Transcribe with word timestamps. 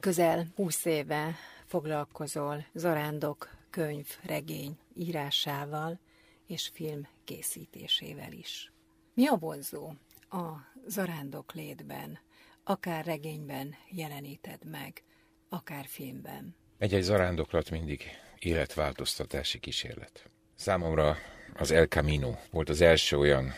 Közel 0.00 0.46
20 0.54 0.84
éve 0.84 1.34
foglalkozol 1.66 2.64
zarándok 2.72 3.48
könyv, 3.70 4.06
regény 4.22 4.78
írásával 4.94 5.98
és 6.46 6.70
film 6.72 7.08
készítésével 7.24 8.32
is. 8.32 8.72
Mi 9.14 9.26
a 9.26 9.36
vonzó 9.36 9.92
a 10.30 10.48
zarándok 10.86 11.52
létben, 11.52 12.18
akár 12.64 13.04
regényben 13.04 13.74
jeleníted 13.90 14.64
meg, 14.64 15.02
akár 15.48 15.86
filmben? 15.86 16.56
Egy-egy 16.78 17.02
zarándoklat 17.02 17.70
mindig 17.70 18.02
életváltoztatási 18.38 19.58
kísérlet. 19.58 20.30
Számomra 20.54 21.16
az 21.54 21.70
El 21.70 21.86
Camino 21.86 22.34
volt 22.50 22.68
az 22.68 22.80
első 22.80 23.18
olyan 23.18 23.52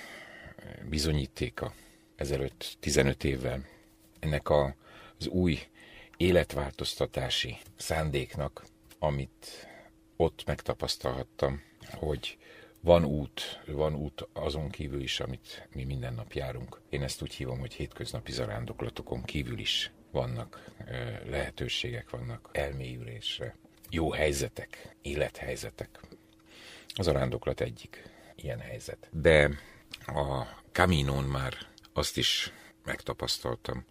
bizonyítéka 0.88 1.74
ezelőtt 2.16 2.76
15 2.80 3.24
évvel 3.24 3.64
ennek 4.20 4.48
a, 4.48 4.74
az 5.18 5.26
új 5.26 5.58
életváltoztatási 6.22 7.56
szándéknak, 7.76 8.64
amit 8.98 9.68
ott 10.16 10.42
megtapasztalhattam, 10.46 11.62
hogy 11.90 12.38
van 12.80 13.04
út, 13.04 13.62
van 13.66 13.94
út 13.94 14.28
azon 14.32 14.70
kívül 14.70 15.02
is, 15.02 15.20
amit 15.20 15.68
mi 15.72 15.84
minden 15.84 16.14
nap 16.14 16.32
járunk. 16.32 16.80
Én 16.90 17.02
ezt 17.02 17.22
úgy 17.22 17.34
hívom, 17.34 17.58
hogy 17.58 17.72
hétköznapi 17.72 18.32
zarándoklatokon 18.32 19.22
kívül 19.22 19.58
is 19.58 19.90
vannak 20.10 20.70
lehetőségek, 21.24 22.10
vannak 22.10 22.48
elmélyülésre, 22.52 23.56
jó 23.90 24.12
helyzetek, 24.12 24.96
élethelyzetek. 25.02 26.00
Az 26.94 27.04
zarándoklat 27.04 27.60
egyik 27.60 28.10
ilyen 28.34 28.60
helyzet. 28.60 29.08
De 29.12 29.50
a 30.06 30.42
Caminon 30.72 31.24
már 31.24 31.54
azt 31.92 32.16
is 32.16 32.52
megtapasztaltam, 32.84 33.84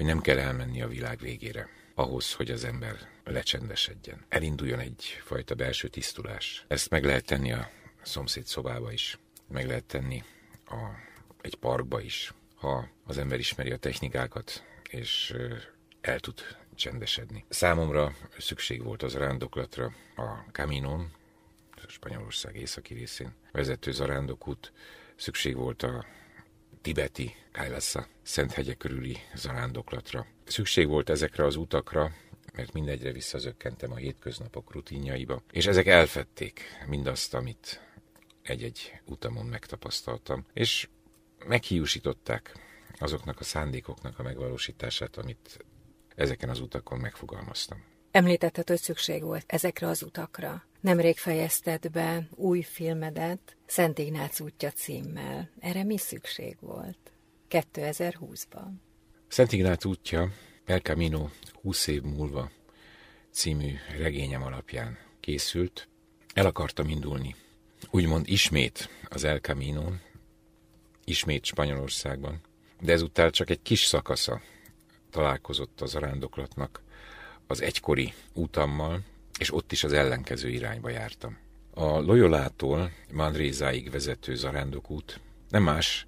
hogy 0.00 0.08
nem 0.08 0.20
kell 0.20 0.38
elmenni 0.38 0.82
a 0.82 0.88
világ 0.88 1.18
végére 1.18 1.68
ahhoz, 1.94 2.32
hogy 2.32 2.50
az 2.50 2.64
ember 2.64 3.08
lecsendesedjen. 3.24 4.24
Elinduljon 4.28 4.78
egyfajta 4.78 5.54
belső 5.54 5.88
tisztulás. 5.88 6.64
Ezt 6.68 6.90
meg 6.90 7.04
lehet 7.04 7.24
tenni 7.24 7.52
a 7.52 7.70
szomszéd 8.02 8.44
szobába 8.44 8.92
is, 8.92 9.18
meg 9.48 9.66
lehet 9.66 9.84
tenni 9.84 10.24
a, 10.66 10.76
egy 11.40 11.54
parkba 11.54 12.00
is, 12.00 12.32
ha 12.54 12.88
az 13.04 13.18
ember 13.18 13.38
ismeri 13.38 13.70
a 13.70 13.76
technikákat, 13.76 14.64
és 14.90 15.34
el 16.00 16.20
tud 16.20 16.40
csendesedni. 16.74 17.44
Számomra 17.48 18.14
szükség 18.38 18.82
volt 18.82 19.02
az 19.02 19.14
rándoklatra 19.14 19.92
a 20.16 20.50
Caminon, 20.52 21.12
Spanyolország 21.86 22.56
északi 22.56 22.94
részén 22.94 23.32
vezető 23.52 23.92
zarándokút, 23.92 24.72
szükség 25.16 25.56
volt 25.56 25.82
a 25.82 26.04
tibeti 26.82 27.34
Kajlassa 27.52 28.06
Szent 28.22 28.52
hegye 28.52 28.74
körüli 28.74 29.16
zarándoklatra. 29.34 30.26
Szükség 30.44 30.88
volt 30.88 31.10
ezekre 31.10 31.44
az 31.44 31.56
utakra, 31.56 32.12
mert 32.54 32.72
mindegyre 32.72 33.12
visszazökkentem 33.12 33.92
a 33.92 33.96
hétköznapok 33.96 34.72
rutinjaiba, 34.72 35.42
és 35.50 35.66
ezek 35.66 35.86
elfették 35.86 36.62
mindazt, 36.86 37.34
amit 37.34 37.80
egy-egy 38.42 39.00
utamon 39.04 39.46
megtapasztaltam, 39.46 40.46
és 40.52 40.88
meghiúsították 41.46 42.54
azoknak 42.98 43.40
a 43.40 43.44
szándékoknak 43.44 44.18
a 44.18 44.22
megvalósítását, 44.22 45.16
amit 45.16 45.64
ezeken 46.14 46.48
az 46.48 46.60
utakon 46.60 46.98
megfogalmaztam. 46.98 47.84
Említetted, 48.10 48.68
hogy 48.68 48.80
szükség 48.80 49.22
volt 49.22 49.44
ezekre 49.46 49.86
az 49.86 50.02
utakra. 50.02 50.64
Nemrég 50.80 51.18
fejezted 51.18 51.90
be 51.90 52.28
új 52.34 52.62
filmedet, 52.62 53.56
Szent 53.66 53.98
Ignác 53.98 54.40
útja 54.40 54.70
címmel. 54.70 55.50
Erre 55.60 55.84
mi 55.84 55.98
szükség 55.98 56.56
volt? 56.60 57.12
2020-ban. 57.50 58.70
Szent 59.28 59.52
Ignác 59.52 59.84
útja 59.84 60.32
El 60.64 60.78
Camino 60.78 61.28
20 61.62 61.86
év 61.86 62.02
múlva 62.02 62.50
című 63.30 63.74
regényem 63.98 64.42
alapján 64.42 64.98
készült. 65.20 65.88
El 66.34 66.46
akartam 66.46 66.88
indulni. 66.88 67.34
Úgymond 67.90 68.28
ismét 68.28 68.88
az 69.08 69.24
El 69.24 69.38
Camino, 69.38 69.90
ismét 71.04 71.44
Spanyolországban, 71.44 72.40
de 72.80 72.92
ezúttal 72.92 73.30
csak 73.30 73.50
egy 73.50 73.62
kis 73.62 73.84
szakasza 73.84 74.40
találkozott 75.10 75.80
az 75.80 75.94
arándoklatnak 75.94 76.82
az 77.50 77.62
egykori 77.62 78.12
utammal, 78.32 79.00
és 79.38 79.54
ott 79.54 79.72
is 79.72 79.84
az 79.84 79.92
ellenkező 79.92 80.48
irányba 80.48 80.88
jártam. 80.88 81.38
A 81.74 81.84
Loyolától 81.84 82.92
Manrézáig 83.12 83.90
vezető 83.90 84.34
zarándokút 84.34 85.20
nem 85.48 85.62
más, 85.62 86.06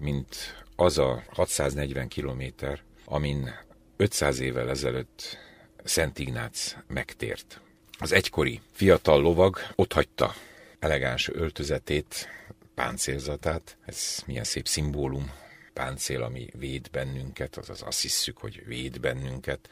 mint 0.00 0.64
az 0.76 0.98
a 0.98 1.22
640 1.28 2.08
kilométer, 2.08 2.80
amin 3.04 3.50
500 3.96 4.38
évvel 4.40 4.68
ezelőtt 4.70 5.38
Szent 5.84 6.18
Ignác 6.18 6.76
megtért. 6.86 7.60
Az 7.98 8.12
egykori 8.12 8.60
fiatal 8.72 9.20
lovag 9.20 9.58
ott 9.74 9.92
hagyta 9.92 10.34
elegáns 10.78 11.28
öltözetét, 11.28 12.28
páncélzatát, 12.74 13.76
ez 13.86 14.22
milyen 14.26 14.44
szép 14.44 14.68
szimbólum, 14.68 15.30
páncél, 15.72 16.22
ami 16.22 16.48
véd 16.58 16.90
bennünket, 16.90 17.56
azaz 17.56 17.82
azt 17.82 18.02
hiszük, 18.02 18.38
hogy 18.38 18.62
véd 18.66 19.00
bennünket, 19.00 19.68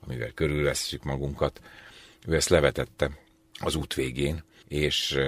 amivel 0.00 0.30
körülvesszük 0.30 1.02
magunkat. 1.02 1.60
Ő 2.26 2.34
ezt 2.34 2.48
levetette 2.48 3.18
az 3.60 3.74
út 3.74 3.94
végén, 3.94 4.44
és 4.68 5.18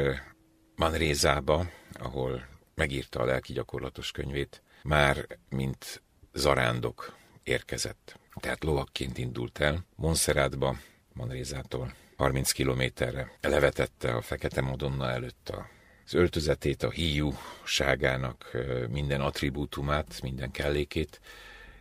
Manrézába, 0.76 1.70
ahol 1.92 2.46
megírta 2.74 3.20
a 3.20 3.24
lelki 3.24 3.52
gyakorlatos 3.52 4.10
könyvét, 4.10 4.62
már 4.82 5.26
mint 5.48 6.02
zarándok 6.32 7.16
érkezett. 7.42 8.18
Tehát 8.40 8.64
lovakként 8.64 9.18
indult 9.18 9.58
el. 9.58 9.84
Monserratba, 9.94 10.76
Manrézától 11.12 11.94
30 12.16 12.50
kilométerre 12.52 13.32
levetette 13.40 14.14
a 14.14 14.20
Fekete 14.20 14.60
Madonna 14.60 15.10
előtt 15.10 15.48
a 15.48 15.68
az 16.08 16.14
öltözetét, 16.14 16.82
a 16.82 16.90
híjúságának 16.90 18.50
minden 18.90 19.20
attribútumát, 19.20 20.18
minden 20.22 20.50
kellékét, 20.50 21.20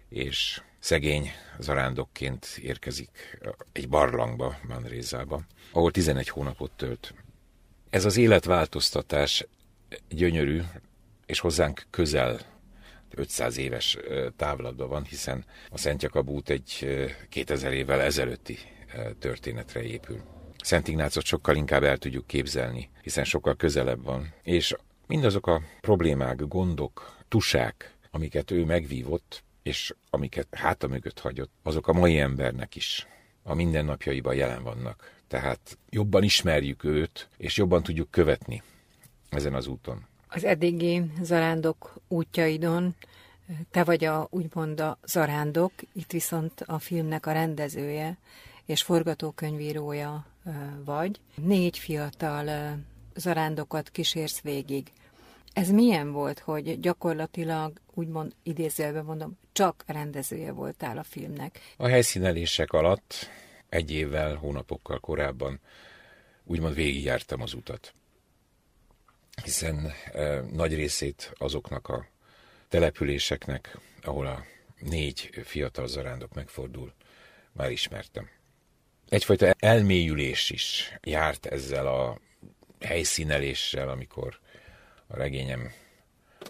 és 0.10 0.62
szegény 0.80 1.32
zarándokként 1.60 2.60
érkezik 2.62 3.40
egy 3.72 3.90
barlangba, 3.90 4.58
Manrézába, 4.68 5.42
ahol 5.72 5.92
11 5.92 6.30
hónapot 6.30 6.72
tölt. 6.72 7.14
Ez 7.90 8.06
az 8.06 8.18
életváltoztatás 8.18 9.48
gyönyörű, 10.10 10.62
és 11.26 11.40
hozzánk 11.40 11.86
közel 11.90 12.40
500 13.10 13.58
éves 13.58 13.98
távlatban 14.36 14.90
van, 14.90 15.04
hiszen 15.04 15.46
a 15.70 15.78
Szent 15.78 16.02
Jakab 16.02 16.30
út 16.30 16.50
egy 16.50 16.88
2000 17.30 17.74
évvel 17.74 18.02
ezelőtti 18.02 18.58
történetre 19.20 19.84
épül. 19.84 20.22
Szent 20.64 20.88
Ignácot 20.88 21.26
sokkal 21.26 21.56
inkább 21.56 21.84
el 21.84 21.98
tudjuk 21.98 22.28
képzelni, 22.28 22.90
hiszen 23.02 23.24
sokkal 23.24 23.56
közelebb 23.56 24.04
van. 24.04 24.34
És 24.44 24.76
mindazok 25.08 25.48
a 25.48 25.62
problémák, 25.82 26.48
gondok, 26.48 27.18
tusák, 27.28 27.96
amiket 28.12 28.52
ő 28.52 28.66
megvívott, 28.66 29.44
és 29.68 29.96
amiket 30.10 30.48
háta 30.56 30.88
mögött 30.88 31.20
hagyott, 31.20 31.52
azok 31.64 31.88
a 31.88 31.94
mai 31.94 32.20
embernek 32.20 32.76
is 32.76 33.08
a 33.44 33.54
mindennapjaiban 33.54 34.36
jelen 34.36 34.64
vannak. 34.64 35.16
Tehát 35.28 35.78
jobban 35.90 36.24
ismerjük 36.24 36.84
őt, 36.84 37.30
és 37.38 37.58
jobban 37.58 37.84
tudjuk 37.84 38.12
követni 38.12 38.64
ezen 39.30 39.54
az 39.54 39.68
úton. 39.68 40.06
Az 40.28 40.44
eddigi 40.44 41.02
zarándok 41.22 41.94
útjaidon 42.08 42.96
te 43.72 43.84
vagy 43.84 44.04
a, 44.04 44.28
úgymond 44.30 44.80
a 44.80 44.98
zarándok, 45.06 45.72
itt 45.94 46.12
viszont 46.12 46.62
a 46.62 46.80
filmnek 46.80 47.26
a 47.26 47.32
rendezője 47.32 48.18
és 48.66 48.82
forgatókönyvírója 48.82 50.26
vagy. 50.86 51.20
Négy 51.36 51.78
fiatal 51.78 52.78
zarándokat 53.16 53.90
kísérsz 53.90 54.42
végig. 54.42 54.92
Ez 55.58 55.70
milyen 55.70 56.12
volt, 56.12 56.40
hogy 56.40 56.80
gyakorlatilag, 56.80 57.82
úgymond 57.94 58.36
idézőjelben 58.44 59.06
mondom, 59.06 59.40
csak 59.52 59.84
rendezője 59.88 60.52
voltál 60.52 60.98
a 60.98 61.04
filmnek? 61.04 61.60
A 61.78 61.88
helyszínelések 61.88 62.74
alatt 62.74 63.30
egy 63.70 63.92
évvel, 63.92 64.36
hónapokkal 64.36 65.00
korábban 65.00 65.60
úgymond 66.44 66.76
végigjártam 66.76 67.42
az 67.42 67.54
utat. 67.54 67.94
Hiszen 69.44 69.92
e, 70.14 70.42
nagy 70.42 70.76
részét 70.76 71.34
azoknak 71.38 71.88
a 71.88 72.08
településeknek, 72.68 73.78
ahol 74.02 74.26
a 74.26 74.44
négy 74.80 75.30
fiatal 75.44 75.88
zarándok 75.88 76.34
megfordul, 76.34 76.94
már 77.52 77.72
ismertem. 77.72 78.30
Egyfajta 79.10 79.56
elmélyülés 79.60 80.50
is 80.50 80.94
járt 81.04 81.46
ezzel 81.46 81.88
a 81.88 82.20
helyszíneléssel, 82.80 83.90
amikor 83.90 84.40
a 85.08 85.18
regényem 85.18 85.72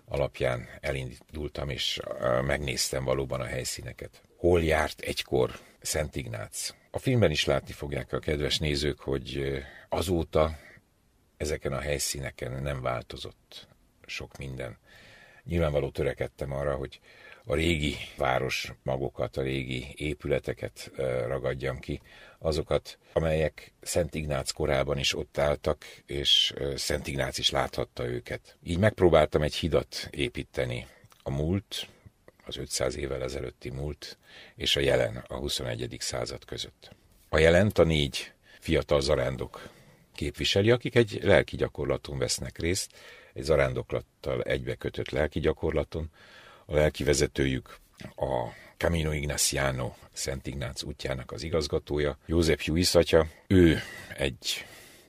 alapján 0.06 0.68
elindultam, 0.82 1.70
és 1.70 2.00
megnéztem 2.42 3.04
valóban 3.04 3.42
a 3.42 3.46
helyszíneket. 3.46 4.22
Hol 4.38 4.64
járt 4.64 5.00
egykor 5.00 5.60
Szent 5.82 6.16
Ignác? 6.16 6.74
A 6.92 7.00
filmben 7.00 7.32
is 7.32 7.46
látni 7.46 7.74
fogják 7.74 8.14
a 8.14 8.20
kedves 8.20 8.58
nézők, 8.58 9.00
hogy 9.00 9.62
azóta 9.90 10.58
ezeken 11.38 11.74
a 11.74 11.80
helyszíneken 11.80 12.62
nem 12.62 12.82
változott 12.82 13.68
sok 14.06 14.38
minden. 14.38 14.78
nyilvánvaló 15.44 15.90
törekedtem 15.90 16.52
arra, 16.52 16.76
hogy 16.76 17.00
a 17.50 17.56
régi 17.56 17.96
város 18.18 18.74
magokat, 18.84 19.38
a 19.38 19.42
régi 19.42 19.88
épületeket 19.96 20.92
ragadjam 21.28 21.80
ki, 21.80 22.02
azokat, 22.40 22.98
amelyek 23.14 23.74
Szent 23.82 24.16
Ignác 24.16 24.52
korában 24.52 24.98
is 24.98 25.16
ott 25.16 25.38
álltak, 25.38 25.86
és 26.06 26.54
Szent 26.76 27.08
Ignác 27.08 27.38
is 27.38 27.50
láthatta 27.50 28.06
őket. 28.06 28.58
Így 28.64 28.78
megpróbáltam 28.78 29.42
egy 29.42 29.56
hidat 29.56 30.08
építeni. 30.12 30.88
A 31.24 31.30
múlt, 31.30 31.88
az 32.46 32.58
500 32.58 32.96
évvel 32.96 33.24
ezelőtti 33.24 33.70
múlt, 33.70 34.18
és 34.56 34.76
a 34.76 34.80
jelen, 34.80 35.24
a 35.28 35.36
21. 35.36 35.96
század 36.00 36.46
között. 36.46 36.96
A 37.30 37.38
jelent 37.38 37.78
a 37.78 37.84
négy 37.84 38.32
fiatal 38.60 39.02
zarándok 39.02 39.70
képviseli, 40.16 40.72
akik 40.72 40.96
egy 40.96 41.20
lelki 41.24 41.56
gyakorlaton 41.56 42.18
vesznek 42.18 42.58
részt, 42.58 42.98
egy 43.34 43.44
zarándoklattal 43.44 44.42
egybekötött 44.42 45.10
lelki 45.10 45.40
gyakorlaton. 45.40 46.10
A 46.70 46.76
lelki 46.76 47.04
vezetőjük 47.04 47.78
a 48.16 48.48
Camino 48.78 49.12
Ignaciano 49.12 49.94
Szent 50.14 50.48
Ignác 50.48 50.84
útjának 50.84 51.32
az 51.32 51.44
igazgatója, 51.44 52.18
József 52.26 52.66
Juisz 52.66 52.96
atya. 52.96 53.28
Ő 53.48 53.80
egy 54.18 54.66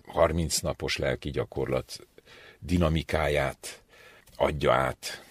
30 0.06 0.58
napos 0.58 0.96
lelki 0.96 1.30
gyakorlat 1.30 2.06
dinamikáját 2.58 3.82
adja 4.36 4.72
át 4.72 5.24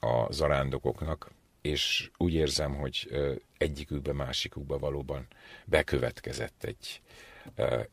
a 0.00 0.32
zarándokoknak, 0.32 1.30
és 1.60 2.10
úgy 2.16 2.34
érzem, 2.34 2.74
hogy 2.74 3.08
egyikükbe, 3.58 4.12
másikukba 4.12 4.78
valóban 4.78 5.26
bekövetkezett 5.64 6.64
egy 6.64 7.00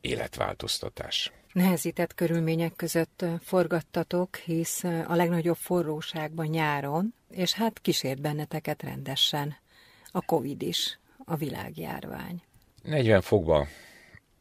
életváltoztatás. 0.00 1.32
Nehezített 1.52 2.14
körülmények 2.14 2.72
között 2.76 3.24
forgattatok, 3.40 4.36
hisz 4.36 4.84
a 4.84 5.14
legnagyobb 5.14 5.56
forróságban 5.56 6.46
nyáron, 6.46 7.14
és 7.30 7.52
hát 7.52 7.80
kísért 7.80 8.20
benneteket 8.20 8.82
rendesen 8.82 9.56
a 10.10 10.20
Covid 10.24 10.62
is, 10.62 10.98
a 11.24 11.36
világjárvány. 11.36 12.42
40 12.82 13.20
fokba 13.20 13.66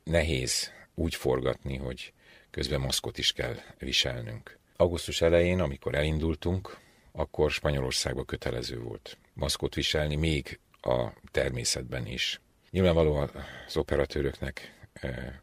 nehéz 0.04 0.72
úgy 0.96 1.16
forgatni, 1.16 1.78
hogy 1.78 2.14
közben 2.50 2.80
maszkot 2.80 3.18
is 3.18 3.32
kell 3.32 3.56
viselnünk. 3.78 4.58
Augusztus 4.76 5.22
elején, 5.22 5.60
amikor 5.60 5.96
elindultunk, 5.96 6.78
akkor 7.12 7.52
Spanyolországban 7.52 8.26
kötelező 8.26 8.80
volt 8.80 9.18
maszkot 9.34 9.76
viselni, 9.76 10.16
még 10.16 10.60
a 10.82 11.08
természetben 11.32 12.06
is. 12.08 12.42
Nyilvánvalóan 12.70 13.30
az 13.68 13.78
operatőröknek 13.78 14.79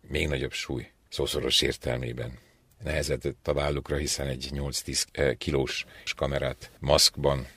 még 0.00 0.28
nagyobb 0.28 0.52
súly 0.52 0.90
szószoros 1.08 1.62
értelmében 1.62 2.38
nehezedett 2.82 3.48
a 3.48 3.54
vállukra, 3.54 3.96
hiszen 3.96 4.26
egy 4.26 4.50
8-10 4.52 5.34
kilós 5.38 5.86
kamerát 6.16 6.70
maszkban 6.78 7.48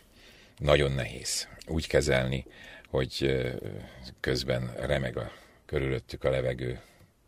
nagyon 0.58 0.92
nehéz 0.92 1.48
úgy 1.68 1.88
kezelni, 1.88 2.46
hogy 2.88 3.42
közben 4.20 4.74
remeg 4.76 5.18
a 5.18 5.32
körülöttük 5.66 6.24
a 6.24 6.30
levegő 6.30 6.82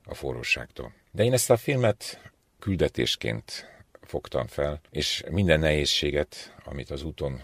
a 0.04 0.14
forróságtól. 0.14 0.94
De 1.12 1.24
én 1.24 1.34
ezt 1.34 1.50
a 1.50 1.58
filmet 1.58 2.32
küldetésként 2.60 3.70
fogtam 4.02 4.48
fel, 4.48 4.82
és 4.92 5.24
minden 5.30 5.60
nehézséget, 5.60 6.56
amit 6.64 6.90
az 6.90 7.04
úton 7.04 7.42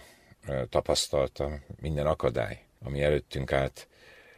tapasztaltam, 0.69 1.63
minden 1.81 2.05
akadály, 2.05 2.63
ami 2.81 3.01
előttünk 3.01 3.51
állt, 3.51 3.87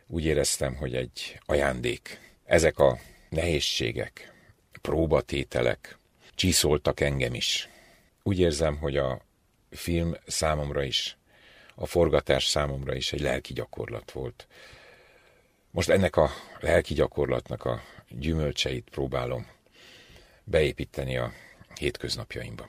úgy 0.08 0.26
éreztem, 0.26 0.76
hogy 0.76 0.96
egy 0.96 1.40
ajándék. 1.46 2.20
Ezek 2.50 2.80
a 2.80 2.98
nehézségek, 3.30 4.34
próbatételek 4.81 5.98
csíszoltak 6.36 7.00
engem 7.00 7.34
is. 7.34 7.69
Úgy 8.24 8.40
érzem, 8.40 8.78
hogy 8.78 8.98
a 8.98 9.22
film 9.72 10.16
számomra 10.28 10.84
is, 10.84 11.18
a 11.75 11.86
forgatás 11.86 12.46
számomra 12.46 12.96
is 12.96 13.13
egy 13.13 13.19
lelki 13.22 13.54
gyakorlat 13.54 14.12
volt. 14.12 14.48
Most 15.72 15.90
ennek 15.90 16.16
a 16.16 16.30
lelki 16.60 16.94
gyakorlatnak 16.94 17.66
a 17.66 17.81
gyümölcseit 18.07 18.90
próbálom 18.90 19.48
beépíteni 20.44 21.18
a 21.18 21.31
hétköznapjaimba. 21.80 22.68